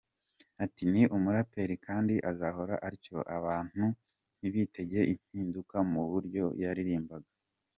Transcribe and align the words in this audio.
Ati 0.63 0.83
"Ni 0.91 1.01
umuraperi 1.15 1.75
kandi 1.85 2.15
azahora 2.31 2.75
atyo, 2.89 3.17
abantu 3.37 3.83
ntibitege 4.39 4.99
impinduka 5.13 5.77
mu 5.91 6.01
buryo 6.11 6.43
yaririmbaga. 6.63 7.29